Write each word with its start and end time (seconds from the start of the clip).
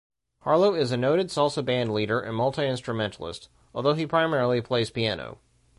Harlow 0.39 0.73
is 0.73 0.91
a 0.91 0.97
noted 0.97 1.27
salsa 1.27 1.61
bandleader 1.63 2.19
and 2.27 2.35
multi-instrumentalist, 2.35 3.49
although 3.71 3.93
he 3.93 4.07
primarily 4.07 4.59
plays 4.59 4.89
piano. 4.89 5.37